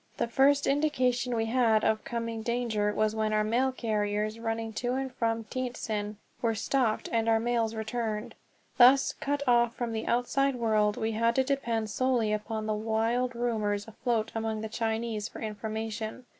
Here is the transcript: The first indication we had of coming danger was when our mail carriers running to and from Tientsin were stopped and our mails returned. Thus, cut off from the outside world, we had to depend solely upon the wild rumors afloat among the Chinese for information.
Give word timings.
The 0.17 0.27
first 0.27 0.65
indication 0.65 1.35
we 1.35 1.45
had 1.45 1.83
of 1.83 2.03
coming 2.03 2.41
danger 2.41 2.91
was 2.91 3.13
when 3.13 3.33
our 3.33 3.43
mail 3.43 3.71
carriers 3.71 4.39
running 4.39 4.73
to 4.81 4.93
and 4.93 5.13
from 5.13 5.43
Tientsin 5.43 6.15
were 6.41 6.55
stopped 6.55 7.07
and 7.11 7.29
our 7.29 7.39
mails 7.39 7.75
returned. 7.75 8.33
Thus, 8.79 9.13
cut 9.19 9.43
off 9.47 9.75
from 9.75 9.91
the 9.91 10.07
outside 10.07 10.55
world, 10.55 10.97
we 10.97 11.11
had 11.11 11.35
to 11.35 11.43
depend 11.43 11.91
solely 11.91 12.33
upon 12.33 12.65
the 12.65 12.73
wild 12.73 13.35
rumors 13.35 13.87
afloat 13.87 14.31
among 14.33 14.61
the 14.61 14.69
Chinese 14.69 15.27
for 15.27 15.39
information. 15.39 16.25